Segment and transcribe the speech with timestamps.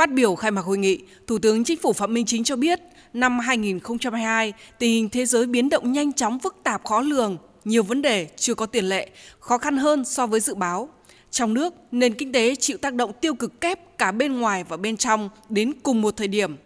[0.00, 2.80] Phát biểu khai mạc hội nghị, Thủ tướng Chính phủ Phạm Minh Chính cho biết,
[3.12, 7.82] năm 2022, tình hình thế giới biến động nhanh chóng phức tạp khó lường, nhiều
[7.82, 9.10] vấn đề chưa có tiền lệ,
[9.40, 10.88] khó khăn hơn so với dự báo.
[11.30, 14.76] Trong nước, nền kinh tế chịu tác động tiêu cực kép cả bên ngoài và
[14.76, 16.56] bên trong đến cùng một thời điểm.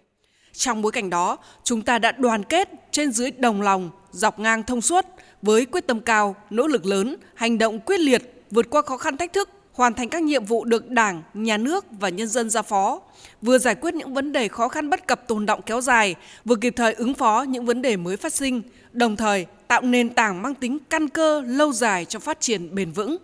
[0.53, 4.63] Trong bối cảnh đó, chúng ta đã đoàn kết trên dưới đồng lòng, dọc ngang
[4.63, 5.05] thông suốt
[5.43, 9.17] với quyết tâm cao, nỗ lực lớn, hành động quyết liệt, vượt qua khó khăn
[9.17, 12.63] thách thức, hoàn thành các nhiệm vụ được Đảng, Nhà nước và nhân dân giao
[12.63, 13.01] phó,
[13.43, 16.57] vừa giải quyết những vấn đề khó khăn bất cập tồn động kéo dài, vừa
[16.57, 20.43] kịp thời ứng phó những vấn đề mới phát sinh, đồng thời tạo nền tảng
[20.43, 23.17] mang tính căn cơ lâu dài cho phát triển bền vững.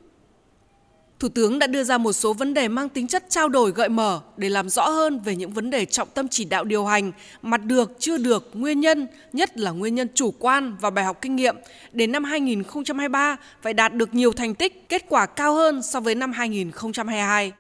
[1.21, 3.89] Thủ tướng đã đưa ra một số vấn đề mang tính chất trao đổi gợi
[3.89, 7.13] mở để làm rõ hơn về những vấn đề trọng tâm chỉ đạo điều hành,
[7.43, 11.19] mặt được, chưa được, nguyên nhân, nhất là nguyên nhân chủ quan và bài học
[11.21, 11.57] kinh nghiệm.
[11.93, 16.15] Đến năm 2023 phải đạt được nhiều thành tích, kết quả cao hơn so với
[16.15, 17.53] năm 2022.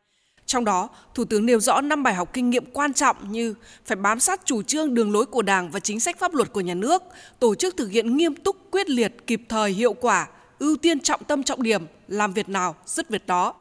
[0.46, 3.54] Trong đó, Thủ tướng nêu rõ 5 bài học kinh nghiệm quan trọng như
[3.86, 6.60] phải bám sát chủ trương đường lối của Đảng và chính sách pháp luật của
[6.60, 7.02] nhà nước,
[7.38, 10.26] tổ chức thực hiện nghiêm túc, quyết liệt, kịp thời, hiệu quả,
[10.60, 13.54] ưu tiên trọng tâm trọng điểm, làm việc nào, dứt việc đó.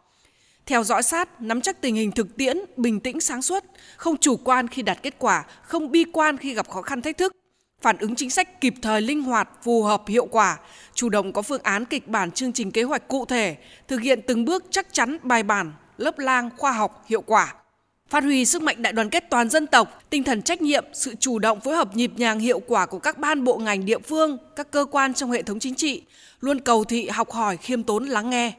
[0.66, 3.64] Theo dõi sát, nắm chắc tình hình thực tiễn, bình tĩnh sáng suốt,
[3.98, 7.18] không chủ quan khi đạt kết quả, không bi quan khi gặp khó khăn thách
[7.18, 7.34] thức,
[7.82, 10.58] phản ứng chính sách kịp thời linh hoạt, phù hợp, hiệu quả,
[10.94, 14.22] chủ động có phương án kịch bản chương trình kế hoạch cụ thể, thực hiện
[14.28, 17.54] từng bước chắc chắn bài bản, lớp lang, khoa học, hiệu quả.
[18.10, 21.16] Phát huy sức mạnh đại đoàn kết toàn dân tộc, tinh thần trách nhiệm, sự
[21.20, 24.38] chủ động phối hợp nhịp nhàng hiệu quả của các ban bộ ngành địa phương,
[24.56, 26.02] các cơ quan trong hệ thống chính trị,
[26.42, 28.54] luôn cầu thị học hỏi khiêm tốn lắng nghe.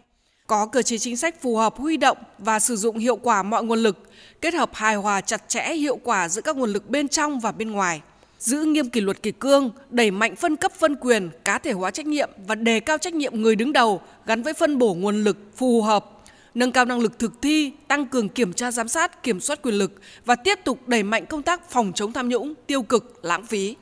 [0.46, 3.64] Có cơ chế chính sách phù hợp huy động và sử dụng hiệu quả mọi
[3.64, 7.08] nguồn lực, kết hợp hài hòa chặt chẽ hiệu quả giữa các nguồn lực bên
[7.08, 8.00] trong và bên ngoài
[8.38, 11.90] giữ nghiêm kỷ luật kỷ cương, đẩy mạnh phân cấp phân quyền, cá thể hóa
[11.90, 15.24] trách nhiệm và đề cao trách nhiệm người đứng đầu gắn với phân bổ nguồn
[15.24, 16.19] lực phù hợp
[16.54, 19.74] nâng cao năng lực thực thi, tăng cường kiểm tra giám sát, kiểm soát quyền
[19.74, 19.92] lực
[20.24, 23.76] và tiếp tục đẩy mạnh công tác phòng chống tham nhũng, tiêu cực, lãng phí.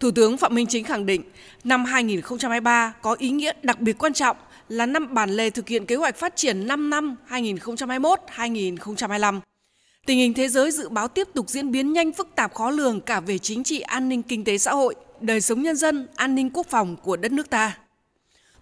[0.00, 1.22] Thủ tướng Phạm Minh Chính khẳng định,
[1.64, 4.36] năm 2023 có ý nghĩa đặc biệt quan trọng
[4.68, 9.40] là năm bản lề thực hiện kế hoạch phát triển 5 năm 2021-2025.
[10.06, 13.00] Tình hình thế giới dự báo tiếp tục diễn biến nhanh phức tạp khó lường
[13.00, 16.34] cả về chính trị, an ninh, kinh tế xã hội, đời sống nhân dân, an
[16.34, 17.78] ninh quốc phòng của đất nước ta.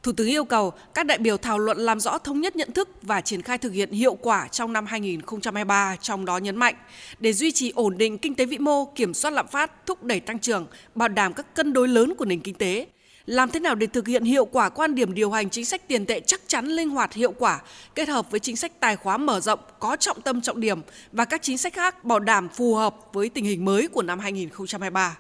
[0.02, 2.88] Thủ tướng yêu cầu các đại biểu thảo luận làm rõ thống nhất nhận thức
[3.02, 6.74] và triển khai thực hiện hiệu quả trong năm 2023, trong đó nhấn mạnh
[7.18, 10.20] để duy trì ổn định kinh tế vĩ mô, kiểm soát lạm phát, thúc đẩy
[10.20, 12.86] tăng trưởng, bảo đảm các cân đối lớn của nền kinh tế.
[13.26, 16.06] Làm thế nào để thực hiện hiệu quả quan điểm điều hành chính sách tiền
[16.06, 17.60] tệ chắc chắn, linh hoạt, hiệu quả,
[17.94, 20.80] kết hợp với chính sách tài khóa mở rộng, có trọng tâm trọng điểm
[21.12, 24.18] và các chính sách khác bảo đảm phù hợp với tình hình mới của năm
[24.18, 25.16] 2023.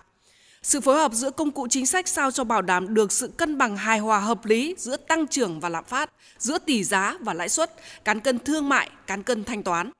[0.62, 3.58] Sự phối hợp giữa công cụ chính sách sao cho bảo đảm được sự cân
[3.58, 7.34] bằng hài hòa hợp lý giữa tăng trưởng và lạm phát, giữa tỷ giá và
[7.34, 9.90] lãi suất, cán cân thương mại, cán cân thanh toán.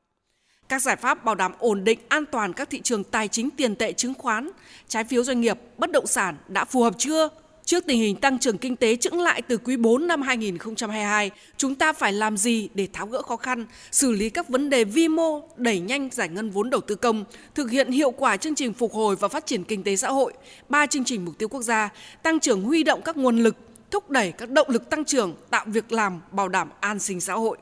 [0.68, 3.76] Các giải pháp bảo đảm ổn định an toàn các thị trường tài chính tiền
[3.76, 4.50] tệ chứng khoán,
[4.88, 7.28] trái phiếu doanh nghiệp, bất động sản đã phù hợp chưa?
[7.70, 11.74] Trước tình hình tăng trưởng kinh tế chững lại từ quý 4 năm 2022, chúng
[11.74, 15.08] ta phải làm gì để tháo gỡ khó khăn, xử lý các vấn đề vi
[15.08, 18.72] mô, đẩy nhanh giải ngân vốn đầu tư công, thực hiện hiệu quả chương trình
[18.72, 20.32] phục hồi và phát triển kinh tế xã hội,
[20.68, 21.88] ba chương trình mục tiêu quốc gia,
[22.22, 23.56] tăng trưởng huy động các nguồn lực,
[23.90, 27.34] thúc đẩy các động lực tăng trưởng, tạo việc làm, bảo đảm an sinh xã
[27.34, 27.58] hội.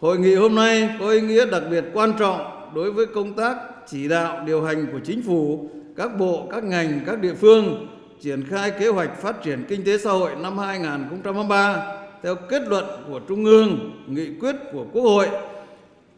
[0.00, 3.56] Hội nghị hôm nay có ý nghĩa đặc biệt quan trọng đối với công tác
[3.88, 7.88] chỉ đạo điều hành của chính phủ, các bộ, các ngành, các địa phương
[8.20, 12.84] triển khai kế hoạch phát triển kinh tế xã hội năm 2023 theo kết luận
[13.10, 15.28] của Trung ương, nghị quyết của Quốc hội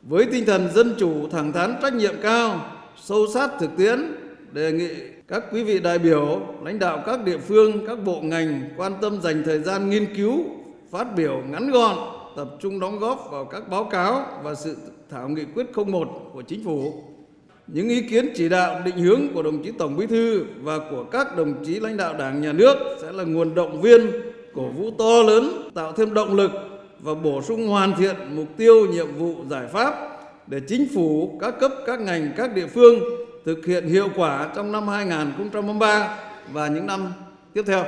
[0.02, 2.60] với tinh thần dân chủ, thẳng thắn, trách nhiệm cao,
[2.96, 3.98] sâu sát thực tiễn,
[4.52, 4.88] đề nghị
[5.28, 9.20] các quý vị đại biểu, lãnh đạo các địa phương, các bộ ngành quan tâm
[9.20, 10.44] dành thời gian nghiên cứu,
[10.90, 11.96] phát biểu ngắn gọn,
[12.36, 14.76] tập trung đóng góp vào các báo cáo và sự
[15.10, 17.04] thảo nghị quyết 01 của chính phủ
[17.72, 21.04] những ý kiến chỉ đạo định hướng của đồng chí Tổng Bí thư và của
[21.04, 24.10] các đồng chí lãnh đạo Đảng nhà nước sẽ là nguồn động viên,
[24.54, 26.50] cổ vũ to lớn, tạo thêm động lực
[27.00, 29.94] và bổ sung hoàn thiện mục tiêu, nhiệm vụ, giải pháp
[30.46, 33.00] để chính phủ, các cấp, các ngành, các địa phương
[33.44, 36.18] thực hiện hiệu quả trong năm 2023
[36.52, 37.12] và những năm
[37.52, 37.84] tiếp theo.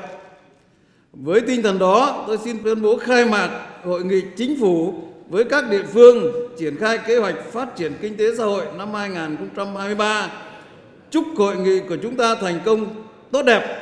[1.13, 3.51] Với tinh thần đó, tôi xin tuyên bố khai mạc
[3.85, 4.95] hội nghị chính phủ
[5.33, 8.95] với các địa phương triển khai kế hoạch phát triển kinh tế xã hội năm
[8.95, 10.31] 2023.
[11.11, 13.82] Chúc hội nghị của chúng ta thành công tốt đẹp